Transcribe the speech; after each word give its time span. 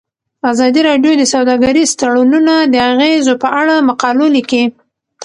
ازادي 0.51 0.81
راډیو 0.89 1.13
د 1.17 1.23
سوداګریز 1.33 1.89
تړونونه 1.99 2.53
د 2.73 2.75
اغیزو 2.91 3.33
په 3.43 3.47
اړه 3.59 3.85
مقالو 3.89 4.25
لیکلي. 4.35 4.65